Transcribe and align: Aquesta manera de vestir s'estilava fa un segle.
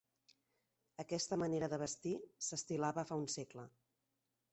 Aquesta 1.03 1.37
manera 1.41 1.69
de 1.73 1.79
vestir 1.83 2.13
s'estilava 2.47 3.05
fa 3.11 3.19
un 3.25 3.29
segle. 3.35 3.67